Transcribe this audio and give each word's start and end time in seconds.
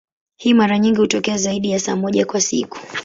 Hii 0.37 0.53
mara 0.53 0.79
nyingi 0.79 0.99
hutokea 0.99 1.37
zaidi 1.37 1.71
ya 1.71 1.79
saa 1.79 1.95
moja 1.95 2.25
kwa 2.25 2.41
siku. 2.41 2.77